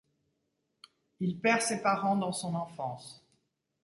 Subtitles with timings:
[1.19, 3.23] Il perd ses parents dans son enfance.